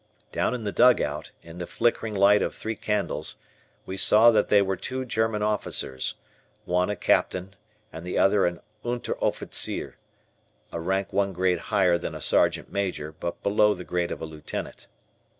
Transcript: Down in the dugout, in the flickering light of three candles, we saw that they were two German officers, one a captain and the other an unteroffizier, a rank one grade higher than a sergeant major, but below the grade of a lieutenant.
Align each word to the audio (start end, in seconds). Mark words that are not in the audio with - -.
Down 0.31 0.55
in 0.55 0.63
the 0.63 0.71
dugout, 0.71 1.29
in 1.43 1.59
the 1.59 1.67
flickering 1.67 2.15
light 2.15 2.41
of 2.41 2.55
three 2.55 2.75
candles, 2.75 3.37
we 3.85 3.97
saw 3.97 4.31
that 4.31 4.49
they 4.49 4.59
were 4.59 4.75
two 4.75 5.05
German 5.05 5.43
officers, 5.43 6.15
one 6.65 6.89
a 6.89 6.95
captain 6.95 7.55
and 7.93 8.03
the 8.03 8.17
other 8.17 8.47
an 8.47 8.61
unteroffizier, 8.83 9.97
a 10.71 10.79
rank 10.81 11.13
one 11.13 11.33
grade 11.33 11.59
higher 11.69 11.99
than 11.99 12.15
a 12.15 12.19
sergeant 12.19 12.71
major, 12.71 13.11
but 13.11 13.43
below 13.43 13.75
the 13.75 13.83
grade 13.83 14.09
of 14.11 14.21
a 14.23 14.25
lieutenant. 14.25 14.87